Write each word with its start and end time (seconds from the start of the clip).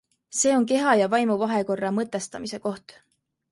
See 0.37 0.53
on 0.59 0.63
keha 0.71 0.93
ja 1.01 1.09
vaimu 1.11 1.37
vahekorra 1.43 1.93
mõtestamise 1.99 2.63
koht. 2.67 2.99